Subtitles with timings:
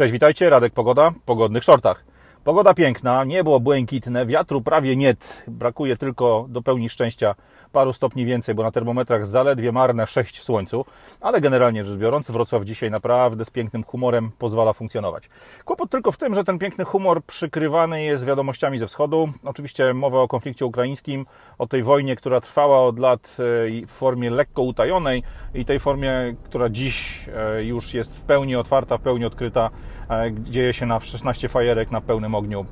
[0.00, 2.04] Cześć, witajcie, Radek Pogoda, pogodnych shortach.
[2.50, 5.16] Pogoda piękna, niebo błękitne, wiatru prawie nie,
[5.48, 7.34] brakuje tylko do pełni szczęścia
[7.72, 10.84] paru stopni więcej, bo na termometrach zaledwie marne 6 w słońcu,
[11.20, 15.28] ale generalnie rzecz biorąc, Wrocław dzisiaj naprawdę z pięknym humorem pozwala funkcjonować.
[15.64, 19.28] Kłopot tylko w tym, że ten piękny humor przykrywany jest wiadomościami ze wschodu.
[19.44, 21.26] Oczywiście mowa o konflikcie ukraińskim,
[21.58, 25.22] o tej wojnie, która trwała od lat e, w formie lekko utajonej
[25.54, 29.70] i tej formie, która dziś e, już jest w pełni otwarta, w pełni odkryta.
[30.10, 32.66] E, dzieje się na 16 fajerek na pełnym ogniu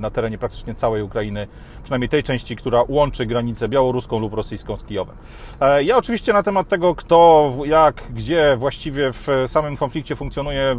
[0.00, 1.46] na terenie praktycznie całej Ukrainy,
[1.82, 5.16] przynajmniej tej części, która łączy granicę białoruską lub rosyjską z Kijowem.
[5.60, 10.76] E, ja oczywiście na temat tego, kto, jak, gdzie właściwie w samym konflikcie funkcjonuje,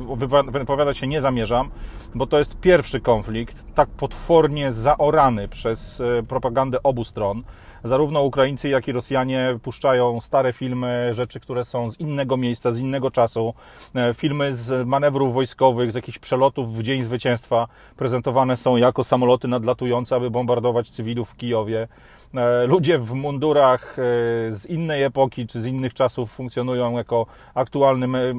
[0.51, 1.69] wypowiadać się nie zamierzam,
[2.15, 7.43] bo to jest pierwszy konflikt tak potwornie zaorany przez e, propagandę obu stron
[7.87, 12.79] zarówno Ukraińcy, jak i Rosjanie puszczają stare filmy, rzeczy, które są z innego miejsca, z
[12.79, 13.53] innego czasu,
[13.95, 19.47] e, filmy z manewrów wojskowych, z jakichś przelotów w Dzień Zwycięstwa prezentowane są jako samoloty
[19.47, 21.87] nadlatujące, aby bombardować cywilów w Kijowie.
[22.35, 24.03] E, ludzie w mundurach e,
[24.51, 27.25] z innej epoki czy z innych czasów funkcjonują jako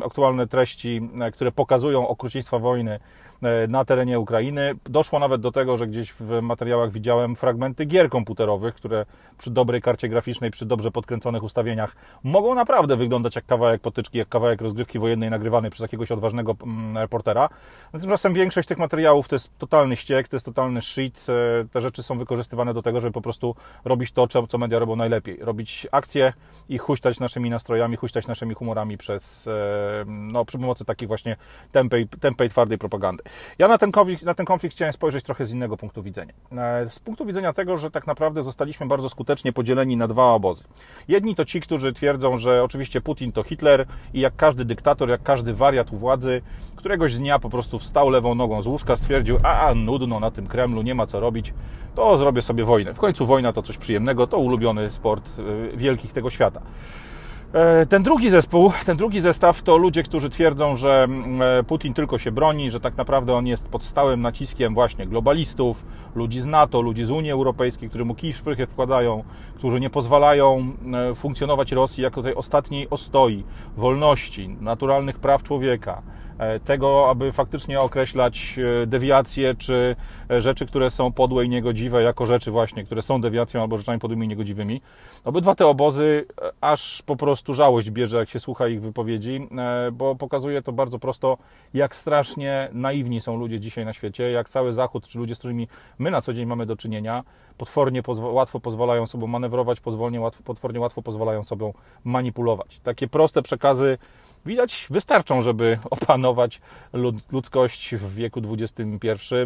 [0.04, 2.98] aktualne treści, które pokazują okrucieństwa wojny
[3.68, 4.74] na terenie Ukrainy.
[4.84, 9.06] Doszło nawet do tego, że gdzieś w materiałach widziałem fragmenty gier komputerowych, które
[9.38, 14.28] przy dobrej karcie graficznej, przy dobrze podkręconych ustawieniach mogą naprawdę wyglądać jak kawałek potyczki, jak
[14.28, 17.48] kawałek rozgrywki wojennej nagrywany przez jakiegoś odważnego mm, reportera.
[17.92, 21.26] Tymczasem większość tych materiałów to jest totalny ściek, to jest totalny shit.
[21.28, 24.96] E, te rzeczy są wykorzystywane do tego, żeby po prostu robić to, co media robią
[24.96, 25.38] najlepiej.
[25.40, 26.32] Robić akcje
[26.68, 31.36] i huśtać naszymi nastrojami, huśtać naszymi humorami przez, e, no, przy pomocy takich właśnie
[31.72, 33.22] tępej, tępej twardej propagandy.
[33.58, 36.32] Ja na ten, konflikt, na ten konflikt chciałem spojrzeć trochę z innego punktu widzenia.
[36.52, 40.64] E, z punktu widzenia tego, że tak naprawdę zostaliśmy bardzo skutecznie podzieleni na dwa obozy.
[41.08, 45.22] Jedni to ci, którzy twierdzą, że oczywiście Putin to Hitler i jak każdy dyktator, jak
[45.22, 46.42] każdy wariat u władzy,
[46.76, 50.46] któregoś dnia po prostu wstał lewą nogą z łóżka, stwierdził, a, a nudno na tym
[50.46, 51.54] Kremlu, nie ma co robić,
[51.94, 52.94] to zrobię sobie wojnę.
[52.94, 56.62] W końcu wojna to coś przyjemnego, to ulubiony sport e, wielkich tego świata.
[57.52, 61.94] E, ten drugi zespół, ten drugi zestaw to ludzie, którzy twierdzą, że mm, e, Putin
[61.94, 66.46] tylko się broni, że tak naprawdę on jest pod stałym naciskiem właśnie globalistów, ludzi z
[66.46, 70.72] NATO, ludzi z Unii Europejskiej, którzy mu kij w szprychy wkładają, którzy nie pozwalają
[71.10, 73.44] e, funkcjonować Rosji jako tej ostatniej ostoi
[73.76, 76.02] wolności, naturalnych praw człowieka,
[76.64, 79.96] tego, aby faktycznie określać e, dewiacje czy
[80.30, 83.98] e, rzeczy, które są podłe i niegodziwe, jako rzeczy właśnie, które są dewiacją albo rzeczami
[83.98, 84.80] podłymi i niegodziwymi.
[85.24, 86.26] Obydwa te obozy
[86.60, 89.48] aż po prostu żałość bierze, jak się słucha ich wypowiedzi,
[89.92, 91.38] bo pokazuje to bardzo prosto,
[91.74, 95.68] jak strasznie naiwni są ludzie dzisiaj na świecie, jak cały Zachód, czy ludzie, z którymi
[95.98, 97.24] my na co dzień mamy do czynienia,
[97.58, 101.72] potwornie łatwo pozwalają sobie manewrować, potwornie łatwo, potwornie łatwo pozwalają sobie
[102.04, 102.80] manipulować.
[102.80, 103.98] Takie proste przekazy
[104.46, 106.60] widać wystarczą, żeby opanować
[107.32, 109.44] ludzkość w wieku XXI, e,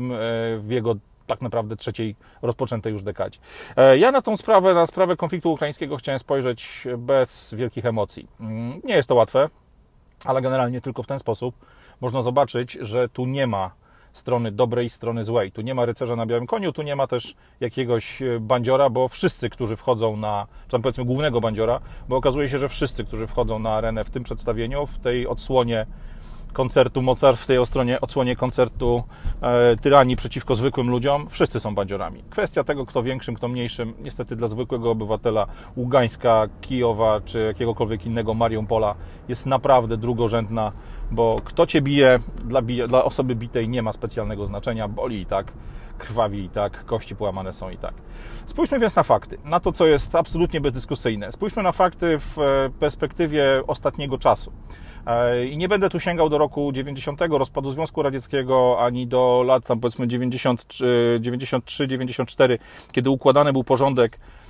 [0.58, 0.94] w jego
[1.26, 3.38] tak naprawdę trzeciej rozpoczętej już dekadzie.
[3.76, 8.28] E, ja na tą sprawę, na sprawę konfliktu ukraińskiego chciałem spojrzeć bez wielkich emocji.
[8.41, 9.48] Mm, nie jest to łatwe,
[10.25, 11.54] ale generalnie tylko w ten sposób
[12.00, 13.70] można zobaczyć, że tu nie ma
[14.12, 15.53] strony dobrej, strony złej.
[15.53, 19.09] Tu nie ma rycerza na białym koniu, tu nie ma też jakiegoś e, bandziora, bo
[19.09, 23.27] wszyscy, którzy wchodzą na, czy tam powiedzmy głównego bandziora, bo okazuje się, że wszyscy, którzy
[23.27, 25.87] wchodzą na arenę w tym przedstawieniu, w tej odsłonie
[26.53, 29.03] koncertu Mozart, w tej ostronie, odsłonie koncertu
[29.43, 32.22] e, tyranii przeciwko zwykłym ludziom, wszyscy są bandziorami.
[32.31, 35.47] Kwestia tego, kto większym, kto mniejszym, niestety dla zwykłego obywatela
[35.77, 38.95] Ługańska, Kijowa czy jakiegokolwiek innego Mariupola
[39.28, 40.72] jest naprawdę drugorzędna
[41.12, 45.27] bo kto cię bije, dla, bije, dla osoby bitej nie ma specjalnego znaczenia, boli i
[45.27, 45.53] tak,
[45.99, 47.95] krwawi i tak, kości połamane są i tak.
[48.47, 51.33] Spójrzmy więc na fakty, na to, co jest absolutnie bezdyskusyjne.
[51.33, 54.53] Spójrzmy na fakty w e, perspektywie ostatniego czasu.
[55.06, 59.67] E, I nie będę tu sięgał do roku 90, rozpadu Związku Radzieckiego, ani do lat
[59.67, 62.59] tam powiedzmy 93-94,
[62.93, 64.41] kiedy układany był porządek E,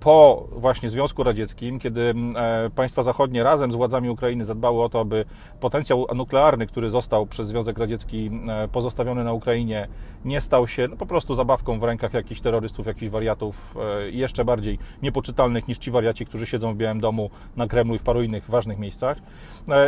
[0.00, 5.00] po właśnie Związku Radzieckim, kiedy e, państwa zachodnie razem z władzami Ukrainy zadbały o to,
[5.00, 5.24] aby
[5.60, 9.88] potencjał nuklearny, który został przez Związek Radziecki e, pozostawiony na Ukrainie,
[10.24, 13.74] nie stał się no, po prostu zabawką w rękach jakichś terrorystów, jakichś wariatów
[14.10, 18.02] jeszcze bardziej niepoczytalnych niż ci wariaci, którzy siedzą w Białym Domu, na Kremlu i w
[18.02, 19.18] paru innych ważnych miejscach.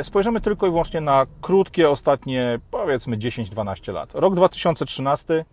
[0.03, 4.15] Spojrzymy tylko i wyłącznie na krótkie ostatnie, powiedzmy 10-12 lat.
[4.15, 5.45] Rok 2013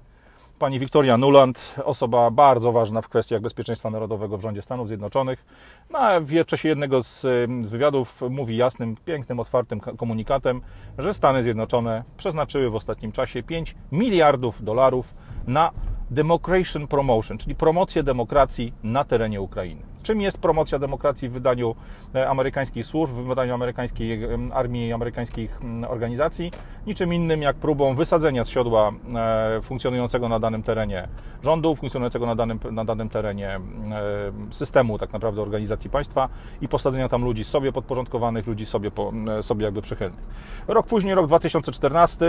[0.60, 5.46] pani Wiktoria Nuland, osoba bardzo ważna w kwestiach bezpieczeństwa narodowego w rządzie Stanów Zjednoczonych.
[5.90, 7.22] No, w czasie jednego z,
[7.64, 10.62] z wywiadów mówi jasnym, pięknym, otwartym komunikatem,
[10.98, 15.14] że Stany Zjednoczone przeznaczyły w ostatnim czasie 5 miliardów dolarów
[15.48, 15.72] na
[16.12, 19.93] Democration Promotion, czyli promocję demokracji na terenie Ukrainy.
[20.04, 21.76] Czym jest promocja demokracji w wydaniu
[22.16, 24.20] e, amerykańskich służb, w wydaniu amerykańskiej
[24.54, 26.52] armii i amerykańskich organizacji?
[26.88, 31.08] Niczym innym jak próbą wysadzenia z siodła e, funkcjonującego na danym terenie
[31.44, 33.60] rządu, funkcjonującego na danym, na danym terenie
[34.52, 36.30] systemu tak naprawdę organizacji państwa
[36.62, 38.92] i posadzenia tam ludzi sobie podporządkowanych, ludzi sobie,
[39.42, 40.24] sobie jakby przychylnych.
[40.68, 42.26] Rok później, rok 2014,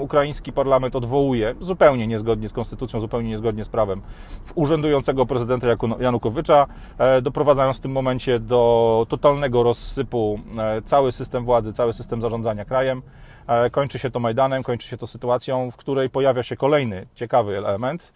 [0.00, 4.02] ukraiński parlament odwołuje zupełnie niezgodnie z konstytucją, zupełnie niezgodnie z prawem
[4.54, 5.66] urzędującego prezydenta
[6.00, 6.66] Janukowycza,
[6.98, 12.64] e, doprowadzając w tym momencie do totalnego rozsypu e, cały system władzy, cały system zarządzania
[12.64, 13.02] krajem.
[13.46, 17.58] E, kończy się to Majdanem, kończy się to sytuacją, w której pojawia się kolejny ciekawy
[17.58, 18.12] element,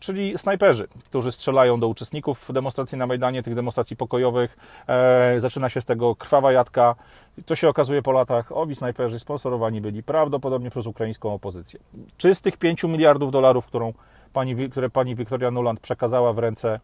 [0.00, 4.56] czyli snajperzy, którzy strzelają do uczestników demonstracji na Majdanie, tych demonstracji pokojowych.
[5.36, 6.94] Zaczyna się z tego krwawa jadka.
[7.46, 11.80] Co się okazuje po latach, owi snajperzy sponsorowani byli prawdopodobnie przez ukraińską opozycję.
[12.16, 13.92] Czy z tych 5 miliardów dolarów, którą
[14.32, 16.80] pani, które pani Wiktoria Nuland przekazała w ręce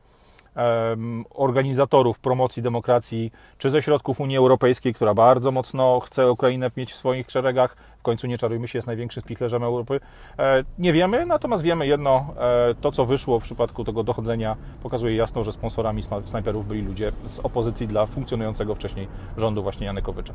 [1.30, 6.96] organizatorów promocji demokracji, czy ze środków Unii Europejskiej, która bardzo mocno chce Ukrainę mieć w
[6.96, 10.00] swoich szeregach, końcu nie czarujmy się, jest największym spichlerzem Europy.
[10.38, 12.26] E, nie wiemy, natomiast wiemy jedno,
[12.70, 17.12] e, to co wyszło w przypadku tego dochodzenia pokazuje jasno, że sponsorami snajperów byli ludzie
[17.26, 20.34] z opozycji dla funkcjonującego wcześniej rządu właśnie Janykowycza.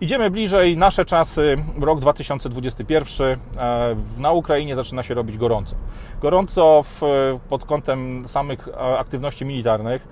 [0.00, 5.76] Idziemy bliżej, nasze czasy, rok 2021, e, na Ukrainie zaczyna się robić gorąco.
[6.20, 7.00] Gorąco w,
[7.48, 8.68] pod kątem samych
[8.98, 10.08] aktywności militarnych.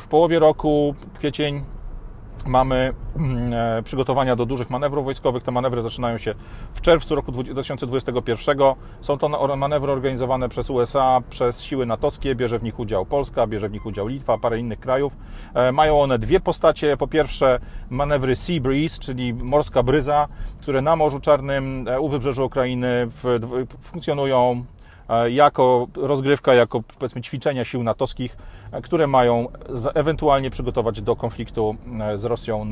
[0.00, 1.64] W połowie roku, kwiecień,
[2.46, 5.42] mamy mm, e, przygotowania do dużych manewrów wojskowych.
[5.42, 6.34] Te manewry zaczynają się
[6.74, 8.58] w czerwcu roku 2021.
[9.00, 12.34] Są to manewry organizowane przez USA, przez siły natowskie.
[12.34, 15.16] Bierze w nich udział Polska, bierze w nich udział Litwa, parę innych krajów.
[15.54, 16.96] E, mają one dwie postacie.
[16.96, 17.60] Po pierwsze
[17.90, 20.28] manewry Sea Breeze, czyli morska bryza,
[20.60, 23.08] które na Morzu Czarnym e, u wybrzeżu Ukrainy
[23.80, 24.64] funkcjonują
[25.30, 28.36] jako rozgrywka, jako powiedzmy ćwiczenia sił natowskich
[28.82, 29.48] które mają
[29.94, 32.66] ewentualnie przygotować do konfliktu e, z Rosją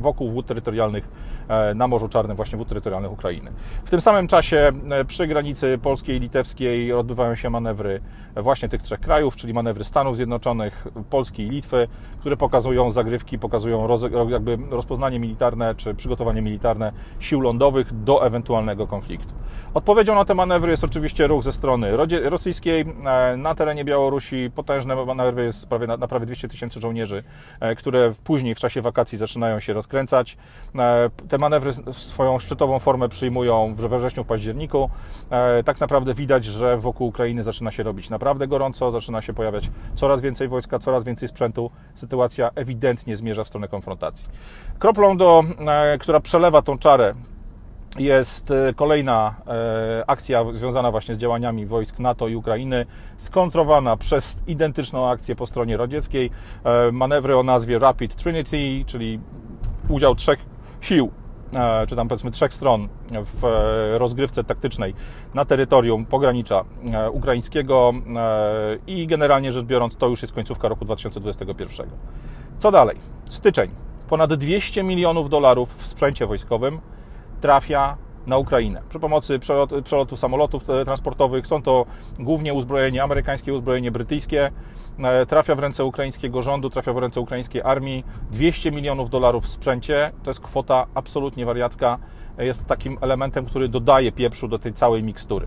[0.00, 1.08] wokół wód terytorialnych
[1.48, 3.52] e, na Morzu Czarnym, właśnie wód terytorialnych Ukrainy.
[3.84, 8.00] W tym samym czasie e, przy granicy polskiej i litewskiej odbywają się manewry
[8.36, 11.88] właśnie tych trzech krajów, czyli manewry Stanów Zjednoczonych, Polski i Litwy,
[12.20, 13.88] które pokazują zagrywki, pokazują
[14.28, 19.34] jakby rozpoznanie militarne czy przygotowanie militarne sił lądowych do ewentualnego konfliktu.
[19.74, 22.84] Odpowiedzią na te manewry jest oczywiście ruch ze strony rosyjskiej
[23.36, 27.24] na terenie Białorusi, potężne manewry jest prawie, na, na prawie 200 tysięcy żołnierzy,
[27.60, 30.36] e, które później w czasie wakacji zaczynają się rozkręcać.
[30.78, 34.90] E, te manewry swoją szczytową formę przyjmują we wrześniu, w październiku.
[35.30, 39.70] E, tak naprawdę widać, że wokół Ukrainy zaczyna się robić naprawdę gorąco, zaczyna się pojawiać
[39.94, 41.70] coraz więcej wojska, coraz więcej sprzętu.
[41.94, 44.28] Sytuacja ewidentnie zmierza w stronę konfrontacji.
[44.78, 45.44] Kroplą, do,
[46.00, 47.14] która przelewa tą czarę
[47.98, 54.38] jest e, kolejna e, akcja związana właśnie z działaniami wojsk NATO i Ukrainy, skontrowana przez
[54.46, 56.30] identyczną akcję po stronie radzieckiej.
[56.64, 59.20] E, manewry o nazwie Rapid Trinity, czyli
[59.88, 60.38] udział trzech
[60.80, 61.10] sił,
[61.88, 63.42] czy tam powiedzmy trzech stron w
[63.98, 64.94] rozgrywce taktycznej
[65.34, 66.64] na terytorium pogranicza
[67.12, 67.92] ukraińskiego
[68.86, 71.86] i generalnie rzecz biorąc to już jest końcówka roku 2021.
[72.58, 72.96] Co dalej?
[73.28, 73.70] Styczeń.
[74.08, 76.80] Ponad 200 milionów dolarów w sprzęcie wojskowym
[77.40, 77.96] trafia
[78.26, 78.82] na Ukrainę.
[78.88, 79.38] Przy pomocy
[79.84, 81.86] przelotu, samolotów e, transportowych są to
[82.18, 84.50] głównie uzbrojenie amerykańskie, uzbrojenie brytyjskie.
[84.98, 88.04] E, trafia w ręce ukraińskiego rządu, trafia w ręce ukraińskiej armii.
[88.30, 91.98] 200 milionów dolarów w sprzęcie to jest kwota absolutnie wariacka.
[92.38, 95.46] E, jest takim elementem, który dodaje pieprzu do tej całej mikstury.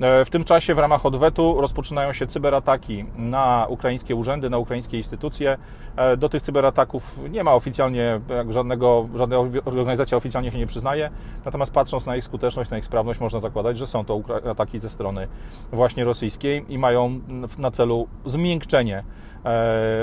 [0.00, 4.96] E, w tym czasie w ramach odwetu rozpoczynają się cyberataki na ukraińskie urzędy, na ukraińskie
[4.96, 5.58] instytucje.
[5.96, 11.10] E, do tych cyberataków nie ma oficjalnie żadnego, żadna organizacja oficjalnie się nie przyznaje,
[11.44, 14.90] natomiast patrząc na ich skuteczność, na ich sprawność, można zakładać, że są to ataki ze
[14.90, 15.28] strony
[15.72, 17.20] właśnie rosyjskiej i mają
[17.58, 19.04] na celu zmiękczenie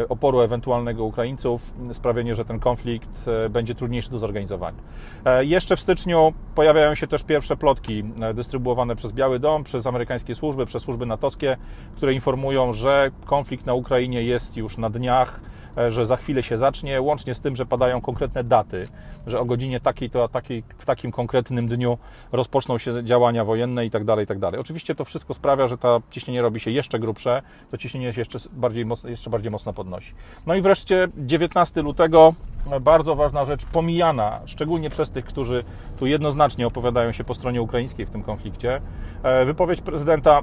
[0.09, 4.77] oporu ewentualnego Ukraińców, sprawienie, że ten konflikt e, będzie trudniejszy do zorganizowania.
[5.25, 8.03] E, jeszcze w styczniu pojawiają się też pierwsze plotki
[8.33, 11.57] dystrybuowane przez Biały Dom, przez amerykańskie służby, przez służby natowskie,
[11.95, 15.56] które informują, że konflikt na Ukrainie jest już na dniach, E,
[15.89, 18.87] że za chwilę się zacznie, łącznie z tym, że padają konkretne daty,
[19.27, 21.97] że o godzinie takiej to takiej, w takim konkretnym dniu
[22.31, 24.59] rozpoczną się działania wojenne i tak dalej, i tak dalej.
[24.59, 27.41] Oczywiście to wszystko sprawia, że to ciśnienie robi się jeszcze grubsze,
[27.71, 30.13] to ciśnienie się jeszcze bardziej, mocno, jeszcze bardziej mocno podnosi.
[30.45, 32.33] No i wreszcie 19 lutego,
[32.81, 35.63] bardzo ważna rzecz, pomijana, szczególnie przez tych, którzy
[35.99, 38.81] tu jednoznacznie opowiadają się po stronie ukraińskiej w tym konflikcie,
[39.23, 40.41] e, wypowiedź prezydenta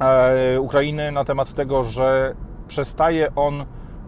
[0.00, 2.34] e, Ukrainy na temat tego, że
[2.68, 3.64] przestaje on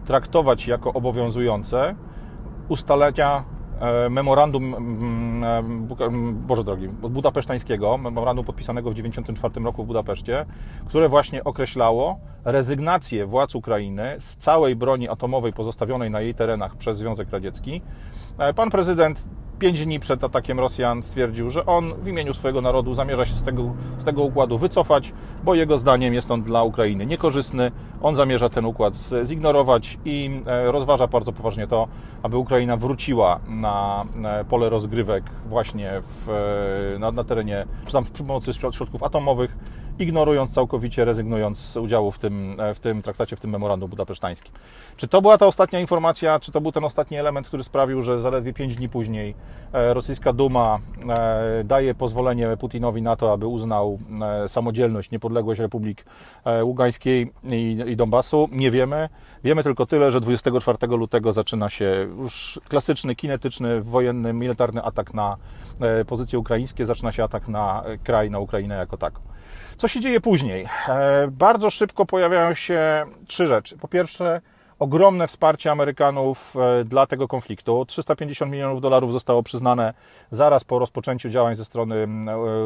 [0.07, 1.95] traktować jako obowiązujące
[2.67, 3.43] ustalenia
[4.09, 4.75] memorandum,
[6.47, 10.45] Boże drogi, budapesztańskiego, memorandum podpisanego w 1994 roku w Budapeszcie,
[10.85, 16.97] które właśnie określało rezygnację władz Ukrainy z całej broni atomowej pozostawionej na jej terenach przez
[16.97, 17.81] Związek Radziecki.
[18.55, 23.25] Pan prezydent pięć dni przed atakiem Rosjan stwierdził, że on w imieniu swojego narodu zamierza
[23.25, 27.71] się z tego, z tego układu wycofać, bo jego zdaniem jest on dla Ukrainy niekorzystny.
[28.01, 31.87] On zamierza ten układ zignorować i e, rozważa bardzo poważnie to,
[32.23, 36.29] aby Ukraina wróciła na e, pole rozgrywek właśnie w,
[36.95, 39.57] e, na, na terenie, tam przy pomocy środków atomowych,
[39.99, 44.53] ignorując całkowicie, rezygnując z udziału w tym, w tym traktacie, w tym memorandum budapesztańskim.
[44.97, 48.21] Czy to była ta ostatnia informacja, czy to był ten ostatni element, który sprawił, że
[48.21, 49.35] zaledwie 5 dni później
[49.73, 56.05] e, rosyjska Duma e, daje pozwolenie Putinowi na to, aby uznał e, samodzielność, niepodległość Republik
[56.63, 58.49] Ługańskiej i, i Donbasu?
[58.51, 59.09] Nie wiemy.
[59.43, 65.37] Wiemy tylko tyle, że 24 lutego zaczyna się już klasyczny, kinetyczny, wojenny, militarny atak na
[66.07, 69.21] pozycje ukraińskie, zaczyna się atak na kraj, na Ukrainę jako taką.
[69.77, 70.65] Co się dzieje później?
[71.27, 73.77] Bardzo szybko pojawiają się trzy rzeczy.
[73.77, 74.41] Po pierwsze,
[74.79, 77.85] ogromne wsparcie Amerykanów e, dla tego konfliktu.
[77.85, 79.93] 350 milionów dolarów zostało przyznane
[80.31, 82.07] zaraz po rozpoczęciu działań ze strony e,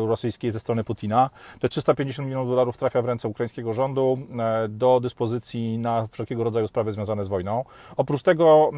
[0.08, 1.30] rosyjskiej, ze strony Putina.
[1.60, 6.68] Te 350 milionów dolarów trafia w ręce ukraińskiego rządu e, do dyspozycji na wszelkiego rodzaju
[6.68, 7.66] sprawy związane z wojną.
[7.98, 8.72] Oprócz tego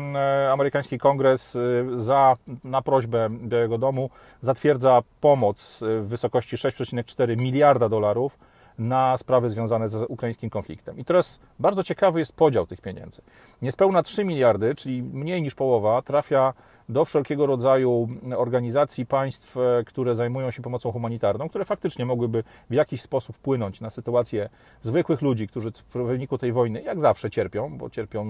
[0.51, 1.57] amerykański kongres
[1.95, 4.09] za, na prośbę Białego Domu
[4.41, 8.37] zatwierdza pomoc w wysokości 6,4 miliarda dolarów
[8.77, 10.97] na sprawy związane z ukraińskim konfliktem.
[10.97, 13.21] I teraz bardzo ciekawy jest podział tych pieniędzy.
[13.61, 16.53] Niespełna 3 miliardy, czyli mniej niż połowa, trafia
[16.89, 22.73] do wszelkiego rodzaju organizacji, państw, e, które zajmują się pomocą humanitarną, które faktycznie mogłyby w
[22.73, 24.49] jakiś sposób wpłynąć na sytuację
[24.81, 28.25] zwykłych ludzi, którzy w wyniku tej wojny, jak zawsze, cierpią, bo cierpią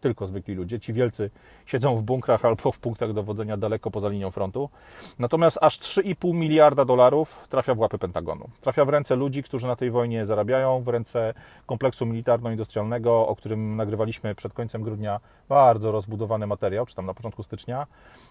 [0.00, 0.80] tylko zwykli ludzie.
[0.80, 1.30] Ci wielcy
[1.66, 4.70] siedzą w bunkrach albo w punktach dowodzenia daleko poza linią frontu.
[5.18, 8.48] Natomiast aż 3,5 miliarda dolarów trafia w łapy Pentagonu.
[8.60, 11.34] Trafia w ręce ludzi, którzy na tej wojnie zarabiają, w ręce
[11.66, 17.42] kompleksu militarno-industrialnego, o którym nagrywaliśmy przed końcem grudnia bardzo rozbudowany materiał, czy tam na początku
[17.42, 17.86] stycznia.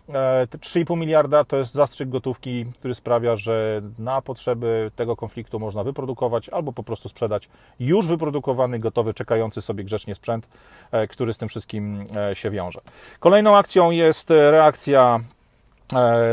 [0.10, 5.84] 3,5 e, miliarda to jest zastrzyk gotówki, który sprawia, że na potrzeby tego konfliktu można
[5.84, 10.48] wyprodukować albo po prostu sprzedać już wyprodukowany, gotowy, czekający sobie grzecznie sprzęt,
[10.92, 12.82] e, który z tym wszystkim e, się wiąże.
[13.20, 15.20] Kolejną akcją jest reakcja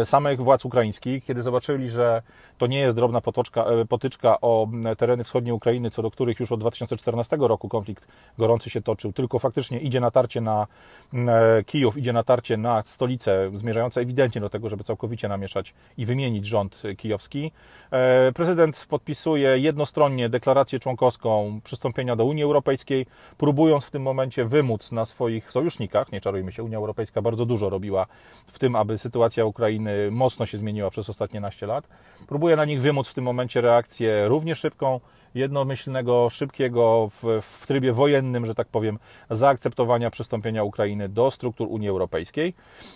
[0.04, 2.22] samych władz ukraińskich, kiedy zobaczyli, że
[2.62, 6.52] to nie jest drobna potoczka, e, potyczka o tereny wschodniej Ukrainy, co do których już
[6.52, 10.66] od 2014 roku konflikt gorący się toczył, tylko faktycznie idzie natarcie na
[11.14, 16.46] e, Kijów, idzie natarcie na stolicę, zmierzające ewidentnie do tego, żeby całkowicie namieszać i wymienić
[16.46, 17.52] rząd kijowski.
[17.90, 23.06] E, prezydent podpisuje jednostronnie deklarację członkowską przystąpienia do Unii Europejskiej,
[23.38, 27.70] próbując w tym momencie wymóc na swoich sojusznikach, nie czarujmy się, Unia Europejska bardzo dużo
[27.70, 28.06] robiła
[28.46, 31.88] w tym, aby sytuacja Ukrainy mocno się zmieniła przez ostatnie naście lat.
[32.26, 35.00] Próbuje na nich wymóc w tym momencie reakcję równie szybką,
[35.34, 38.98] jednomyślnego, szybkiego, w, w trybie wojennym, że tak powiem,
[39.30, 42.54] zaakceptowania przystąpienia Ukrainy do struktur Unii Europejskiej.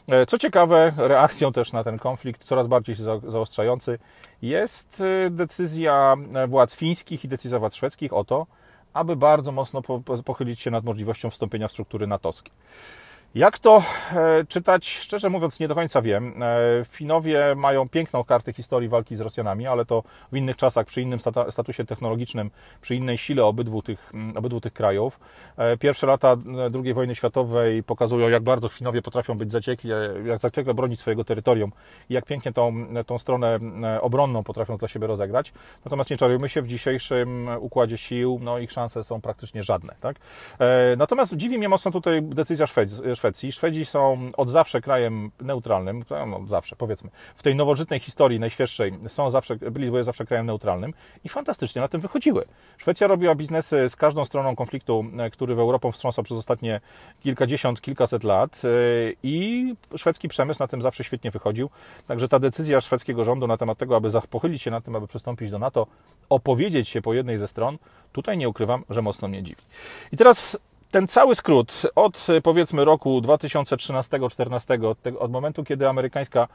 [0.09, 3.99] E, co ciekawe, reakcją też na ten konflikt, coraz bardziej się zaostrzający,
[4.43, 6.17] jest e, decyzja
[6.49, 8.47] władz fińskich i decyzja władz szwedzkich o to,
[8.93, 9.83] aby bardzo mocno
[10.25, 12.51] pochylić się nad możliwością wstąpienia w struktury natowskie.
[13.37, 14.89] Jak to e, czytać?
[14.89, 16.43] Szczerze mówiąc, nie do końca wiem.
[16.43, 16.47] E,
[16.85, 20.03] Finowie mają piękną kartę historii walki z Rosjanami, ale to
[20.33, 21.19] w innych czasach, przy innym
[21.51, 22.51] statusie technologicznym,
[22.81, 25.21] przy innej sile obydwu tych, obydwu tych krajów.
[25.57, 26.37] E, pierwsze lata
[26.85, 29.91] II wojny światowej pokazują, jak bardzo Finowie potrafią być zaciekli,
[30.25, 31.73] jak zaciekle bronić swojego terytorium
[32.11, 33.59] i jak pięknie tą, tą stronę
[34.01, 35.53] obronną potrafią dla siebie rozegrać.
[35.85, 39.95] Natomiast nie czarujmy się, w dzisiejszym układzie sił no, ich szanse są praktycznie żadne.
[40.01, 40.17] Tak?
[40.97, 43.53] Natomiast dziwi mnie mocno tutaj decyzja Szwecji Szwecji.
[43.53, 48.93] Szwedzi są od zawsze krajem neutralnym, no, od zawsze powiedzmy, w tej nowożytnej historii najświeższej
[49.09, 52.45] są zawsze, byli zawsze krajem neutralnym i fantastycznie na tym wychodziły.
[52.79, 56.81] Szwecja robiła biznesy z każdą stroną konfliktu, e, który w Europą wstrząsał przez ostatnie
[57.23, 58.69] kilkadziesiąt, kilkaset lat e,
[59.23, 61.71] i szwedzki przemysł na tym zawsze świetnie wychodził.
[62.07, 65.51] Także ta decyzja szwedzkiego rządu na temat tego, aby pochylić się na tym, aby przystąpić
[65.51, 65.87] do NATO,
[66.29, 67.79] opowiedzieć się po jednej ze stron,
[68.13, 69.63] tutaj nie ukrywam, że mocno mnie dziwi.
[70.13, 70.59] I teraz
[70.91, 76.49] ten cały skrót od powiedzmy roku 2013-2014, od, od, momentu, kiedy amerykańska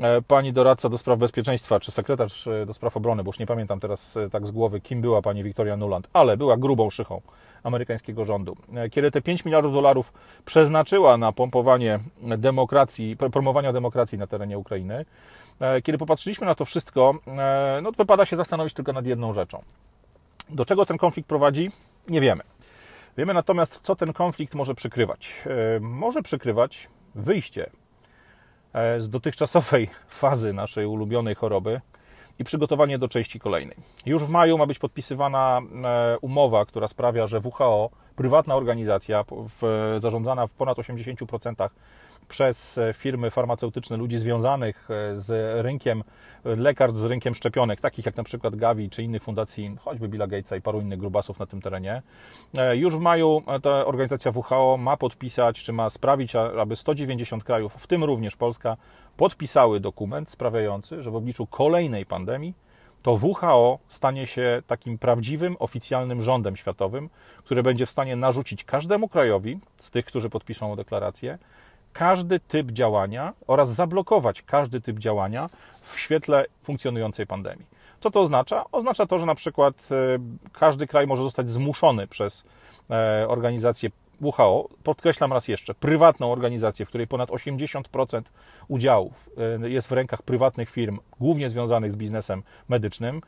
[0.00, 3.46] e, pani doradca do spraw bezpieczeństwa, czy sekretarz e, do spraw obrony, bo już nie
[3.46, 7.20] pamiętam teraz e, tak z głowy, kim była pani Victoria Nuland, ale była grubą szychą
[7.62, 8.56] amerykańskiego rządu.
[8.90, 10.12] Kiedy te 5 miliardów dolarów
[10.44, 11.98] przeznaczyła na pompowanie
[12.38, 15.04] demokracji, promowania demokracji na terenie Ukrainy,
[15.82, 17.14] kiedy popatrzyliśmy na to wszystko,
[17.82, 19.62] no wypada się zastanowić tylko nad jedną rzeczą.
[20.50, 21.70] Do czego ten konflikt prowadzi?
[22.08, 22.42] Nie wiemy.
[23.16, 25.44] Wiemy natomiast, co ten konflikt może przykrywać.
[25.76, 27.70] E, może przykrywać wyjście
[28.72, 29.90] e, z dotychczasowej
[30.20, 31.80] fazy naszej ulubionej choroby
[32.38, 33.76] i przygotowanie do części kolejnej.
[34.06, 39.24] Już w maju ma być podpisywana e, umowa, która sprawia, że WHO, prywatna organizacja
[39.98, 41.68] zarządzana w ponad 80%
[42.30, 46.04] przez e, firmy farmaceutyczne, ludzi związanych e, z rynkiem
[46.44, 50.56] lekarstw, z rynkiem szczepionek, takich jak na przykład Gavi czy innych fundacji, choćby Billa Gatesa
[50.56, 52.02] i paru innych grubasów na tym terenie.
[52.58, 57.74] E, już w maju ta organizacja WHO ma podpisać, czy ma sprawić, aby 190 krajów,
[57.74, 58.76] w tym również Polska,
[59.16, 62.54] podpisały dokument sprawiający, że w obliczu kolejnej pandemii
[63.02, 69.08] to WHO stanie się takim prawdziwym, oficjalnym rządem światowym, który będzie w stanie narzucić każdemu
[69.08, 71.38] krajowi z tych, którzy podpiszą deklarację,
[71.92, 77.66] każdy typ działania oraz zablokować każdy typ działania w świetle funkcjonującej pandemii.
[78.00, 78.64] Co to oznacza?
[78.72, 80.18] Oznacza to, że na przykład e,
[80.52, 82.44] każdy kraj może zostać zmuszony przez
[82.90, 88.22] e, organizację WHO, podkreślam raz jeszcze, prywatną organizację, w której ponad 80%
[88.68, 89.30] udziałów
[89.62, 93.20] e, jest w rękach prywatnych firm, głównie związanych z biznesem medycznym,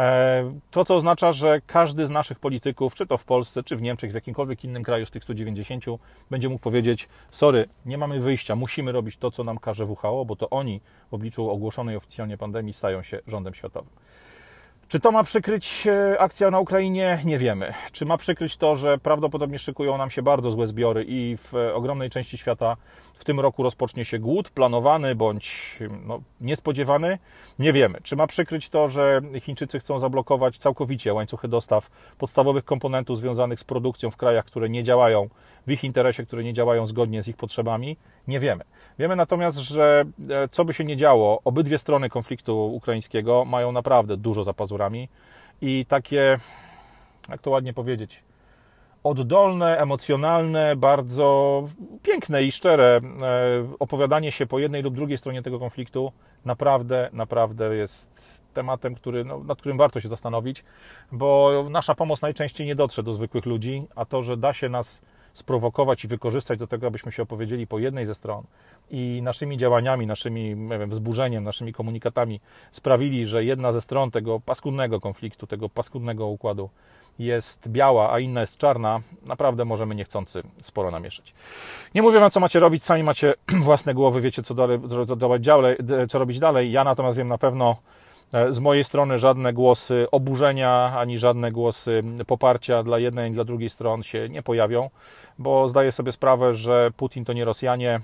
[0.00, 3.82] E, to, co oznacza, że każdy z naszych polityków, czy to w Polsce, czy w
[3.82, 5.84] Niemczech, w jakimkolwiek innym kraju z tych 190,
[6.30, 10.36] będzie mógł powiedzieć: Sorry, nie mamy wyjścia, musimy robić to, co nam każe WHO, bo
[10.36, 10.80] to oni
[11.10, 13.90] w obliczu ogłoszonej oficjalnie pandemii stają się rządem światowym.
[14.90, 17.18] Czy to ma przykryć e, akcja na Ukrainie?
[17.24, 17.74] Nie wiemy.
[17.92, 21.74] Czy ma przykryć to, że prawdopodobnie szykują nam się bardzo złe zbiory i w e,
[21.74, 22.76] ogromnej części świata
[23.14, 27.18] w tym roku rozpocznie się głód, planowany bądź no, niespodziewany?
[27.58, 27.98] Nie wiemy.
[28.02, 33.64] Czy ma przykryć to, że Chińczycy chcą zablokować całkowicie łańcuchy dostaw podstawowych komponentów związanych z
[33.64, 35.28] produkcją w krajach, które nie działają
[35.70, 37.96] w ich interesie, które nie działają zgodnie z ich potrzebami?
[38.28, 38.64] Nie wiemy.
[38.98, 44.16] Wiemy natomiast, że e, co by się nie działo, obydwie strony konfliktu ukraińskiego mają naprawdę
[44.16, 45.08] dużo za pazurami
[45.60, 46.38] i takie,
[47.28, 48.22] jak to ładnie powiedzieć,
[49.04, 51.68] oddolne, emocjonalne, bardzo
[52.02, 53.00] piękne i szczere e,
[53.78, 56.12] opowiadanie się po jednej lub drugiej stronie tego konfliktu
[56.44, 60.64] naprawdę, naprawdę jest tematem, który, no, nad którym warto się zastanowić,
[61.12, 65.02] bo nasza pomoc najczęściej nie dotrze do zwykłych ludzi, a to, że da się nas
[65.34, 68.44] sprowokować i wykorzystać do tego, abyśmy się opowiedzieli po jednej ze stron
[68.90, 72.40] i naszymi działaniami, naszymi wiem, wzburzeniem, naszymi komunikatami
[72.72, 76.70] sprawili, że jedna ze stron tego paskudnego konfliktu, tego paskudnego układu
[77.18, 81.34] jest biała, a inna jest czarna, naprawdę możemy niechcący sporo namieszać.
[81.94, 83.34] Nie mówię Wam, co macie robić, sami macie
[83.68, 85.40] własne głowy, wiecie, co, dalej, co, dalej,
[86.10, 86.72] co robić dalej.
[86.72, 87.76] Ja natomiast wiem na pewno,
[88.50, 93.70] z mojej strony żadne głosy oburzenia, ani żadne głosy poparcia dla jednej ani dla drugiej
[93.70, 94.90] stron się nie pojawią,
[95.38, 98.00] bo zdaję sobie sprawę, że Putin to nie Rosjanie,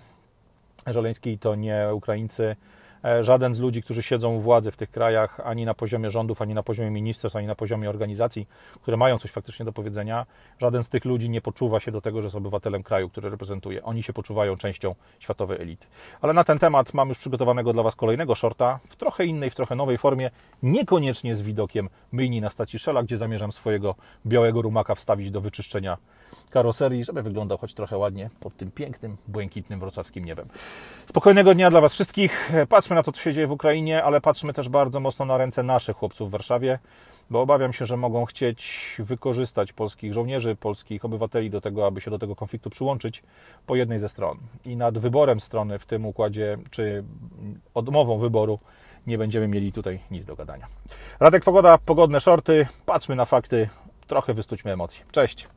[0.86, 2.75] Żeleński to nie Ukraińcy, E,
[3.20, 6.54] żaden z ludzi, którzy siedzą u władzy w tych krajach, ani na poziomie rządów, ani
[6.54, 8.48] na poziomie ministerstw, ani na poziomie organizacji,
[8.82, 10.26] które mają coś faktycznie do powiedzenia,
[10.58, 13.84] żaden z tych ludzi nie poczuwa się do tego, że jest obywatelem kraju, który reprezentuje.
[13.84, 15.86] Oni się poczuwają częścią światowej elity.
[16.20, 19.54] Ale na ten temat mam już przygotowanego dla Was kolejnego shorta w trochę innej, w
[19.54, 20.30] trochę nowej formie,
[20.62, 23.94] niekoniecznie z widokiem myjni na stacji Shella, gdzie zamierzam swojego
[24.26, 25.96] białego rumaka wstawić do wyczyszczenia
[26.50, 30.44] karoserii, żeby wyglądał choć trochę ładnie pod tym pięknym, błękitnym wrocławskim niebem.
[31.06, 32.52] Spokojnego dnia dla Was wszystkich.
[32.68, 35.62] Patrzmy na to, co się dzieje w Ukrainie, ale patrzmy też bardzo mocno na ręce
[35.62, 36.78] naszych chłopców w Warszawie,
[37.30, 42.10] bo obawiam się, że mogą chcieć wykorzystać polskich żołnierzy, polskich obywateli do tego, aby się
[42.10, 43.22] do tego konfliktu przyłączyć
[43.66, 44.38] po jednej ze stron.
[44.64, 47.04] I nad wyborem strony w tym układzie, czy
[47.74, 48.58] odmową wyboru,
[49.06, 50.66] nie będziemy mieli tutaj nic do gadania.
[51.20, 53.68] Radek Pogoda, pogodne shorty, patrzmy na fakty,
[54.06, 55.04] trochę wystućmy emocje.
[55.12, 55.56] Cześć!